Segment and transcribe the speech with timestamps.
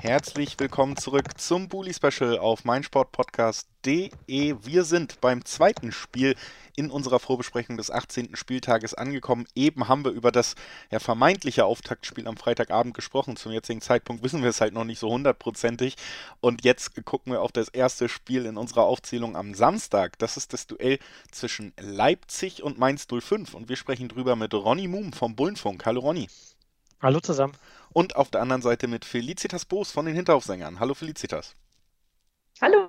[0.00, 4.54] Herzlich willkommen zurück zum Bully Special auf meinsportpodcast.de.
[4.62, 6.36] Wir sind beim zweiten Spiel
[6.76, 8.36] in unserer Vorbesprechung des 18.
[8.36, 9.48] Spieltages angekommen.
[9.56, 10.54] Eben haben wir über das
[10.92, 13.34] ja, vermeintliche Auftaktspiel am Freitagabend gesprochen.
[13.34, 15.96] Zum jetzigen Zeitpunkt wissen wir es halt noch nicht so hundertprozentig.
[16.40, 20.16] Und jetzt gucken wir auf das erste Spiel in unserer Aufzählung am Samstag.
[20.20, 21.00] Das ist das Duell
[21.32, 23.52] zwischen Leipzig und Mainz 05.
[23.52, 25.84] Und wir sprechen drüber mit Ronny Moom vom Bullenfunk.
[25.84, 26.28] Hallo Ronny.
[27.00, 27.52] Hallo zusammen.
[27.92, 30.80] Und auf der anderen Seite mit Felicitas Boos von den Hinterhofsängern.
[30.80, 31.54] Hallo Felicitas.
[32.60, 32.88] Hallo.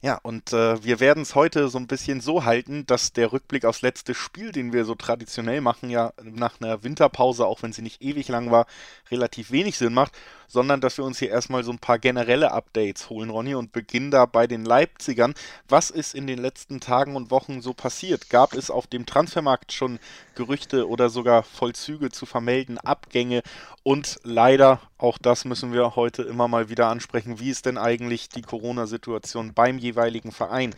[0.00, 3.64] Ja, und äh, wir werden es heute so ein bisschen so halten, dass der Rückblick
[3.64, 7.82] aufs letzte Spiel, den wir so traditionell machen, ja nach einer Winterpause, auch wenn sie
[7.82, 8.66] nicht ewig lang war,
[9.10, 10.12] relativ wenig Sinn macht,
[10.46, 14.12] sondern dass wir uns hier erstmal so ein paar generelle Updates holen, Ronny, und beginnen
[14.12, 15.34] da bei den Leipzigern.
[15.68, 18.30] Was ist in den letzten Tagen und Wochen so passiert?
[18.30, 19.98] Gab es auf dem Transfermarkt schon
[20.38, 23.42] Gerüchte oder sogar Vollzüge zu vermelden, Abgänge
[23.82, 28.28] und leider, auch das müssen wir heute immer mal wieder ansprechen, wie ist denn eigentlich
[28.28, 30.70] die Corona-Situation beim jeweiligen Verein?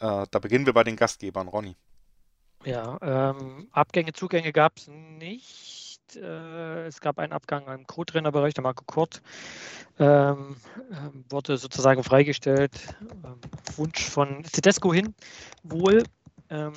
[0.00, 1.76] Äh, da beginnen wir bei den Gastgebern, Ronny.
[2.64, 8.62] Ja, ähm, Abgänge, Zugänge gab es nicht äh, es gab einen Abgang im Co-Trainerbereich, der
[8.62, 9.22] Marco Kurt
[9.98, 10.56] ähm,
[10.90, 12.72] ähm, wurde sozusagen freigestellt.
[13.00, 13.40] Ähm,
[13.76, 15.14] Wunsch von Tedesco hin,
[15.62, 16.02] wohl.
[16.50, 16.72] Ähm,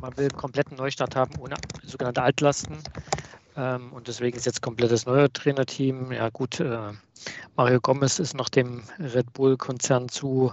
[0.00, 2.78] man will einen kompletten Neustart haben ohne sogenannte Altlasten.
[3.56, 6.12] Ähm, und deswegen ist jetzt komplettes neues Trainerteam.
[6.12, 6.92] Ja, gut, äh,
[7.56, 10.52] Mario Gomez ist noch dem Red Bull-Konzern zu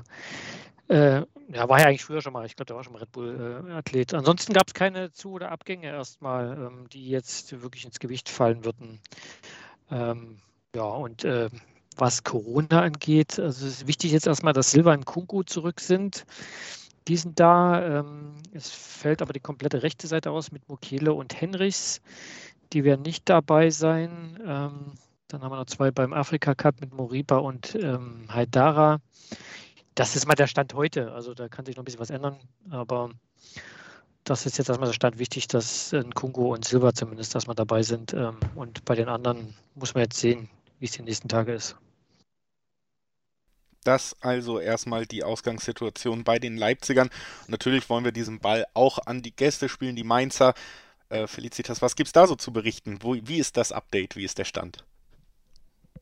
[0.89, 2.45] äh, ja, war ja eigentlich früher schon mal.
[2.45, 4.13] Ich glaube, der war schon mal Red Bull-Athlet.
[4.13, 8.29] Äh, Ansonsten gab es keine Zu- oder Abgänge erstmal, ähm, die jetzt wirklich ins Gewicht
[8.29, 8.99] fallen würden.
[9.91, 10.37] Ähm,
[10.75, 11.49] ja, und äh,
[11.95, 16.25] was Corona angeht, also es ist wichtig jetzt erstmal, dass Silva und Kunku zurück sind.
[17.07, 17.99] Die sind da.
[17.99, 22.01] Ähm, es fällt aber die komplette rechte Seite aus mit Mokele und Henrichs.
[22.73, 24.39] Die werden nicht dabei sein.
[24.45, 24.93] Ähm,
[25.27, 28.99] dann haben wir noch zwei beim Afrika Cup mit Moriba und ähm, Haidara
[29.97, 31.11] das ist mal der Stand heute.
[31.11, 32.37] Also da kann sich noch ein bisschen was ändern,
[32.69, 33.09] aber
[34.23, 37.81] das ist jetzt erstmal der Stand wichtig, dass ein Kungo und Silber zumindest erstmal dabei
[37.81, 38.13] sind.
[38.55, 40.49] Und bei den anderen muss man jetzt sehen,
[40.79, 41.77] wie es die nächsten Tage ist.
[43.87, 47.09] Das also erstmal die Ausgangssituation bei den Leipzigern.
[47.47, 50.55] Natürlich wollen wir diesen Ball auch an die Gäste spielen, die Mainzer.
[51.07, 52.99] Äh, Felicitas, was gibt es da so zu berichten?
[52.99, 54.17] Wo, wie ist das Update?
[54.17, 54.83] Wie ist der Stand?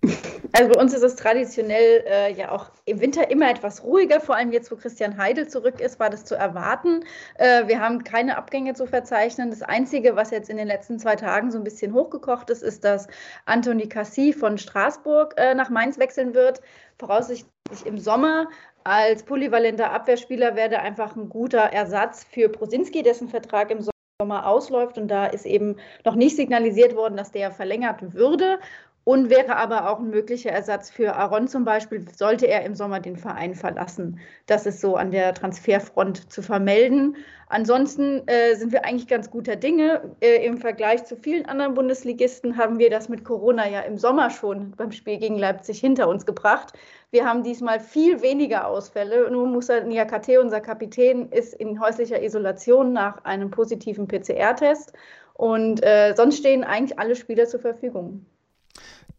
[0.58, 4.38] Also bei uns ist es traditionell äh, ja auch im Winter immer etwas ruhiger, vor
[4.38, 7.04] allem jetzt, wo Christian Heidel zurück ist, war das zu erwarten.
[7.38, 9.50] Äh, wir haben keine Abgänge zu verzeichnen.
[9.50, 12.86] Das Einzige, was jetzt in den letzten zwei Tagen so ein bisschen hochgekocht ist, ist,
[12.86, 13.08] dass
[13.46, 16.62] Anthony Cassi von Straßburg äh, nach Mainz wechseln wird,
[17.00, 18.48] voraussichtlich im Sommer.
[18.86, 23.86] Als polyvalenter Abwehrspieler wäre er einfach ein guter Ersatz für Prosinski, dessen Vertrag im
[24.22, 24.98] Sommer ausläuft.
[24.98, 28.60] Und da ist eben noch nicht signalisiert worden, dass der verlängert würde
[29.06, 33.00] und wäre aber auch ein möglicher Ersatz für Aaron zum Beispiel, sollte er im Sommer
[33.00, 34.20] den Verein verlassen.
[34.48, 37.16] Das ist so an der Transferfront zu vermelden.
[37.48, 40.16] Ansonsten äh, sind wir eigentlich ganz guter Dinge.
[40.22, 44.32] Äh, Im Vergleich zu vielen anderen Bundesligisten haben wir das mit Corona ja im Sommer
[44.32, 46.74] schon beim Spiel gegen Leipzig hinter uns gebracht.
[47.12, 49.30] Wir haben diesmal viel weniger Ausfälle.
[49.30, 54.94] Nun muss er, Niakate, unser Kapitän, ist in häuslicher Isolation nach einem positiven PCR-Test.
[55.36, 58.26] Und äh, sonst stehen eigentlich alle Spieler zur Verfügung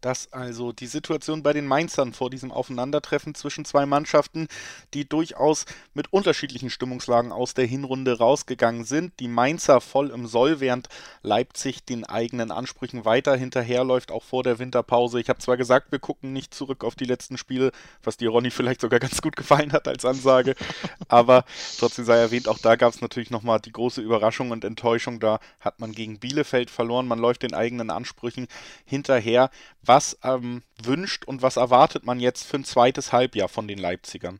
[0.01, 4.47] dass also die Situation bei den Mainzern vor diesem Aufeinandertreffen zwischen zwei Mannschaften,
[4.93, 10.59] die durchaus mit unterschiedlichen Stimmungslagen aus der Hinrunde rausgegangen sind, die Mainzer voll im Soll,
[10.59, 10.89] während
[11.21, 15.19] Leipzig den eigenen Ansprüchen weiter hinterherläuft, auch vor der Winterpause.
[15.19, 17.71] Ich habe zwar gesagt, wir gucken nicht zurück auf die letzten Spiele,
[18.03, 20.55] was dir Ronny vielleicht sogar ganz gut gefallen hat als Ansage,
[21.07, 21.45] aber
[21.77, 25.19] trotzdem sei erwähnt, auch da gab es natürlich nochmal die große Überraschung und Enttäuschung.
[25.19, 28.47] Da hat man gegen Bielefeld verloren, man läuft den eigenen Ansprüchen
[28.85, 29.49] hinterher
[29.87, 34.39] was ähm, wünscht und was erwartet man jetzt für ein zweites Halbjahr von den Leipzigern?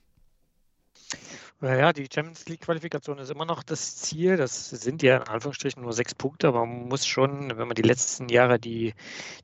[1.59, 4.38] Naja, die Champions League-Qualifikation ist immer noch das Ziel.
[4.38, 7.82] Das sind ja in Anführungsstrichen nur sechs Punkte, aber man muss schon, wenn man die
[7.82, 8.94] letzten Jahre die,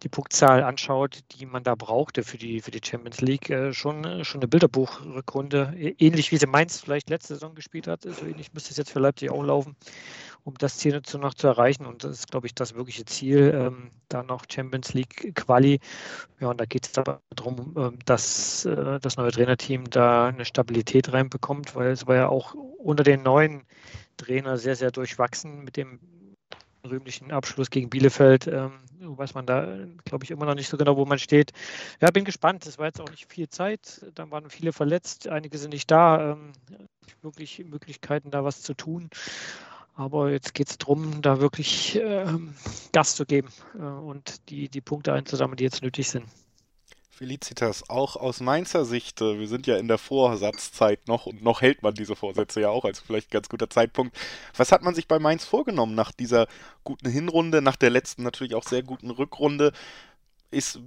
[0.04, 4.24] die Punktzahl anschaut, die man da brauchte für die, für die Champions League, äh, schon,
[4.24, 8.04] schon eine Bilderbuchrückrunde, ähnlich wie sie Mainz vielleicht letzte Saison gespielt hat.
[8.04, 9.76] So ähnlich müsste es jetzt für Leipzig auch laufen
[10.44, 11.86] um das Ziel dazu noch zu erreichen.
[11.86, 15.80] Und das ist, glaube ich, das wirkliche Ziel, ähm, da noch Champions League Quali.
[16.40, 20.46] Ja, und da geht es aber darum, ähm, dass äh, das neue Trainerteam da eine
[20.46, 23.64] Stabilität reinbekommt, weil es war ja auch unter den neuen
[24.18, 26.00] Trainer sehr, sehr durchwachsen mit dem
[26.86, 28.48] rühmlichen Abschluss gegen Bielefeld.
[28.48, 31.52] Ähm, weiß man da, glaube ich, immer noch nicht so genau, wo man steht.
[32.02, 32.66] Ja, bin gespannt.
[32.66, 34.06] Es war jetzt auch nicht viel Zeit.
[34.16, 35.28] Dann waren viele verletzt.
[35.28, 36.32] Einige sind nicht da.
[36.32, 36.52] Ähm,
[37.22, 39.10] wirklich Möglichkeiten, da was zu tun.
[39.96, 42.56] Aber jetzt geht es darum, da wirklich ähm,
[42.92, 46.26] Gas zu geben äh, und die, die Punkte einzusammeln, die jetzt nötig sind.
[47.12, 51.62] Felicitas, auch aus Mainzer Sicht, äh, wir sind ja in der Vorsatzzeit noch und noch
[51.62, 54.18] hält man diese Vorsätze ja auch, also vielleicht ein ganz guter Zeitpunkt.
[54.58, 56.48] Was hat man sich bei Mainz vorgenommen nach dieser
[56.84, 59.74] guten Hinrunde, nach der letzten natürlich auch sehr guten Rückrunde?
[60.50, 60.80] Ist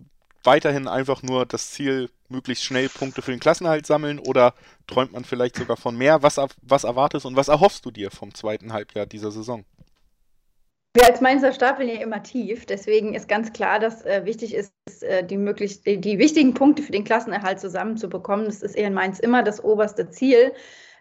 [0.46, 4.54] weiterhin einfach nur das Ziel, möglichst schnell Punkte für den Klassenhalt sammeln oder
[4.86, 6.22] träumt man vielleicht sogar von mehr?
[6.22, 9.64] Was, was erwartest und was erhoffst du dir vom zweiten Halbjahr dieser Saison?
[10.96, 12.64] Wir als Mainzer stapeln ja immer tief.
[12.64, 14.72] Deswegen ist ganz klar, dass äh, wichtig ist,
[15.02, 18.46] äh, die, möglich, die, die, wichtigen Punkte für den Klassenerhalt zusammenzubekommen.
[18.46, 20.54] Das ist in Mainz immer das oberste Ziel.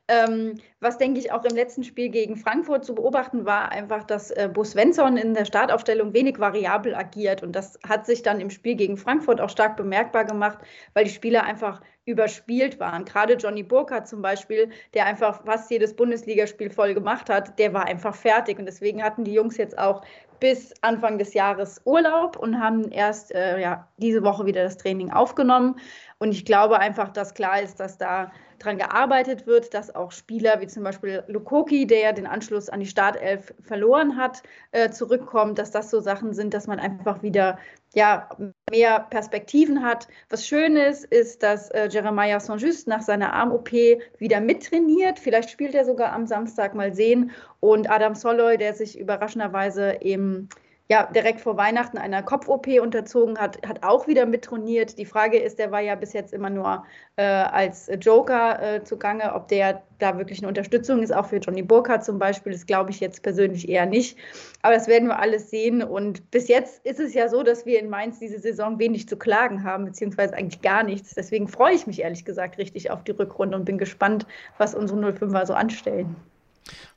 [0.10, 4.30] Ähm, was, denke ich, auch im letzten Spiel gegen Frankfurt zu beobachten war, einfach, dass
[4.30, 7.42] äh, Bo Svensson in der Startaufstellung wenig variabel agiert.
[7.42, 10.60] Und das hat sich dann im Spiel gegen Frankfurt auch stark bemerkbar gemacht,
[10.94, 13.04] weil die Spieler einfach überspielt waren.
[13.04, 17.86] Gerade Johnny Burkhardt zum Beispiel, der einfach fast jedes Bundesligaspiel voll gemacht hat, der war
[17.86, 18.60] einfach fertig.
[18.60, 20.04] Und deswegen hatten die Jungs jetzt auch
[20.40, 25.12] bis Anfang des Jahres Urlaub und haben erst äh, ja, diese Woche wieder das Training
[25.12, 25.80] aufgenommen.
[26.20, 30.62] Und ich glaube einfach, dass klar ist, dass da dran gearbeitet wird, dass auch Spieler
[30.62, 35.58] wie zum Beispiel Lukoki, der ja den Anschluss an die Startelf verloren hat, äh, zurückkommt,
[35.58, 37.58] dass das so Sachen sind, dass man einfach wieder
[37.96, 38.30] ja,
[38.70, 40.08] mehr Perspektiven hat.
[40.30, 45.18] Was schön ist, ist, dass äh, Jeremiah Saint-Just nach seiner Arm-OP wieder mittrainiert.
[45.18, 47.32] Vielleicht spielt er sogar am Samstag mal sehen.
[47.62, 50.50] Und Adam Soloy, der sich überraschenderweise eben
[50.88, 55.00] ja, direkt vor Weihnachten einer Kopf-OP unterzogen hat, hat auch wieder mittrainiert.
[55.00, 56.86] Die Frage ist, der war ja bis jetzt immer nur
[57.16, 61.64] äh, als Joker äh, zugange, ob der da wirklich eine Unterstützung ist, auch für Johnny
[61.64, 64.18] Burkhardt zum Beispiel, das glaube ich jetzt persönlich eher nicht.
[64.62, 65.82] Aber das werden wir alles sehen.
[65.82, 69.18] Und bis jetzt ist es ja so, dass wir in Mainz diese Saison wenig zu
[69.18, 71.16] klagen haben, beziehungsweise eigentlich gar nichts.
[71.16, 74.28] Deswegen freue ich mich ehrlich gesagt richtig auf die Rückrunde und bin gespannt,
[74.60, 76.16] was unsere 05er so anstellen.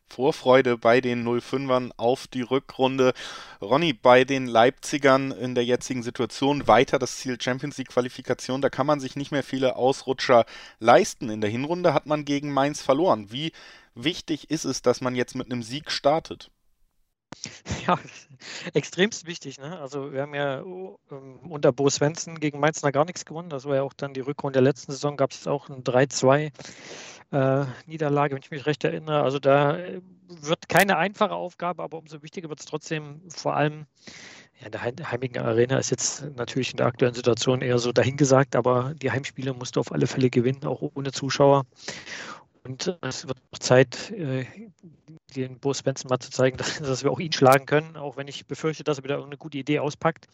[0.08, 3.12] Vorfreude bei den 05ern auf die Rückrunde.
[3.60, 8.60] Ronny, bei den Leipzigern in der jetzigen Situation weiter das Ziel Champions League Qualifikation.
[8.60, 10.44] Da kann man sich nicht mehr viele Ausrutscher
[10.80, 11.30] leisten.
[11.30, 13.30] In der Hinrunde hat man gegen Mainz verloren.
[13.30, 13.52] Wie
[13.94, 16.50] wichtig ist es, dass man jetzt mit einem Sieg startet?
[17.86, 17.98] Ja,
[18.74, 19.58] extremst wichtig.
[19.58, 19.78] Ne?
[19.78, 23.50] Also wir haben ja ähm, unter Bo Svensson gegen Mainz noch gar nichts gewonnen.
[23.50, 26.52] Das war ja auch dann die Rückrunde der letzten Saison, gab es auch ein 3-2
[27.30, 29.22] äh, Niederlage, wenn ich mich recht erinnere.
[29.22, 33.86] Also da äh, wird keine einfache Aufgabe, aber umso wichtiger wird es trotzdem vor allem.
[34.60, 38.56] Ja, in der heimigen Arena ist jetzt natürlich in der aktuellen Situation eher so dahingesagt,
[38.56, 41.64] aber die Heimspiele musst du auf alle Fälle gewinnen, auch ohne Zuschauer.
[42.64, 44.44] Und es wird noch Zeit, äh,
[45.36, 48.28] den Bo Svensson mal zu zeigen, dass, dass, wir auch ihn schlagen können, auch wenn
[48.28, 50.28] ich befürchte, dass er wieder eine gute Idee auspackt.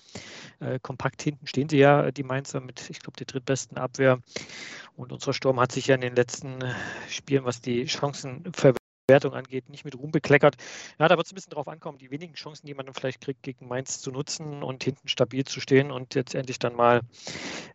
[0.60, 4.20] Äh, kompakt hinten stehen sie ja, die Mainzer, mit, ich glaube, der drittbesten Abwehr.
[4.96, 6.58] Und unser Sturm hat sich ja in den letzten
[7.08, 10.56] Spielen, was die Chancenverwertung Wertung angeht, nicht mit Ruhm bekleckert.
[10.98, 13.20] Ja, da wird es ein bisschen drauf ankommen, die wenigen Chancen, die man dann vielleicht
[13.20, 17.02] kriegt, gegen Mainz zu nutzen und hinten stabil zu stehen und jetzt endlich dann mal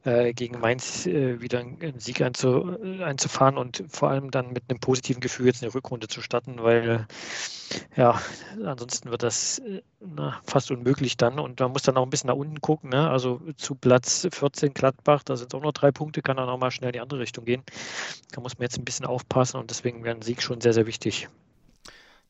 [0.06, 4.64] äh, gegen Mainz äh, wieder einen Sieg einzu, äh, einzufahren und vor allem dann mit
[4.70, 7.06] einem positiven Gefühl jetzt eine Rückrunde zu starten, weil
[7.96, 8.20] ja,
[8.66, 12.30] ansonsten wird das äh, na, fast unmöglich dann und man muss dann auch ein bisschen
[12.30, 12.90] nach unten gucken.
[12.90, 13.10] Ne?
[13.10, 16.58] Also zu Platz 14 Gladbach, da sind es auch noch drei Punkte, kann dann auch
[16.58, 17.64] mal schnell in die andere Richtung gehen.
[18.32, 20.88] Da muss man jetzt ein bisschen aufpassen und deswegen wäre ein Sieg schon sehr, sehr
[20.88, 21.29] wichtig.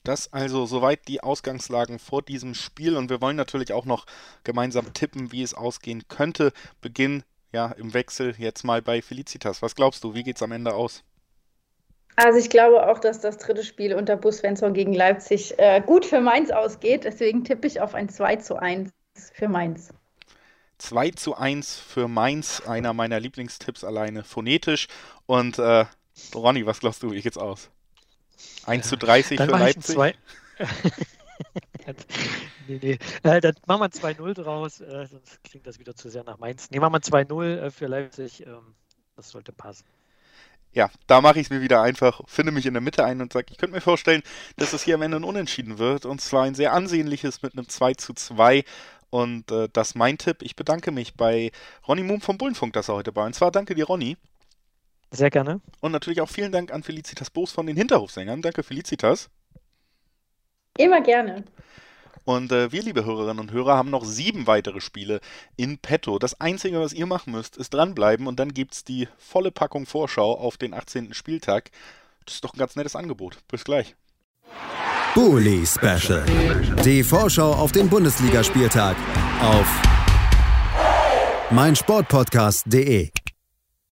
[0.03, 4.05] Das also soweit die Ausgangslagen vor diesem Spiel und wir wollen natürlich auch noch
[4.43, 6.53] gemeinsam tippen, wie es ausgehen könnte.
[6.81, 9.61] Beginn ja im Wechsel jetzt mal bei Felicitas.
[9.61, 11.03] Was glaubst du, wie geht es am Ende aus?
[12.15, 16.05] Also ich glaube auch, dass das dritte Spiel unter Bus Svensson gegen Leipzig äh, gut
[16.05, 17.05] für Mainz ausgeht.
[17.05, 18.91] Deswegen tippe ich auf ein 2 zu 1
[19.33, 19.93] für Mainz.
[20.79, 24.87] 2 zu 1 für Mainz, einer meiner Lieblingstipps alleine phonetisch.
[25.27, 25.85] Und äh,
[26.35, 27.69] Ronny, was glaubst du, wie geht's aus?
[28.65, 29.95] 1 zu 30 dann für Leipzig.
[29.95, 30.15] Zwei...
[32.67, 32.99] nee, nee.
[33.23, 36.69] Äh, dann machen wir 2-0 draus, äh, sonst klingt das wieder zu sehr nach Mainz.
[36.69, 38.45] Nee, machen wir 2-0 äh, für Leipzig.
[38.45, 38.75] Ähm,
[39.15, 39.85] das sollte passen.
[40.71, 43.33] Ja, da mache ich es mir wieder einfach, finde mich in der Mitte ein und
[43.33, 44.21] sage, ich könnte mir vorstellen,
[44.57, 46.05] dass es hier am Ende ein Unentschieden wird.
[46.05, 48.63] Und zwar ein sehr ansehnliches mit einem 2 zu 2.
[49.09, 50.43] Und äh, das ist mein Tipp.
[50.43, 51.51] Ich bedanke mich bei
[51.87, 53.25] Ronny Moom vom Bullenfunk, dass er heute war.
[53.25, 54.17] Und zwar danke dir, Ronny.
[55.11, 55.61] Sehr gerne.
[55.81, 58.41] Und natürlich auch vielen Dank an Felicitas Boos von den Hinterhofsängern.
[58.41, 59.29] Danke, Felicitas.
[60.77, 61.45] Immer gerne.
[62.25, 65.19] Und äh, wir, liebe Hörerinnen und Hörer, haben noch sieben weitere Spiele
[65.57, 66.19] in petto.
[66.19, 69.85] Das Einzige, was ihr machen müsst, ist dranbleiben und dann gibt es die volle Packung
[69.85, 71.13] Vorschau auf den 18.
[71.13, 71.71] Spieltag.
[72.25, 73.39] Das ist doch ein ganz nettes Angebot.
[73.47, 73.95] Bis gleich.
[75.15, 76.23] Bully Special.
[76.85, 78.95] Die Vorschau auf den Bundesligaspieltag
[79.41, 79.67] auf
[81.49, 83.09] meinsportpodcast.de.